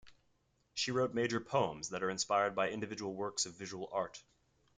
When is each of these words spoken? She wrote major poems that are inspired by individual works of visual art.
She 0.73 0.89
wrote 0.89 1.13
major 1.13 1.39
poems 1.39 1.89
that 1.89 2.01
are 2.01 2.09
inspired 2.09 2.55
by 2.55 2.71
individual 2.71 3.13
works 3.13 3.45
of 3.45 3.53
visual 3.53 3.87
art. 3.91 4.23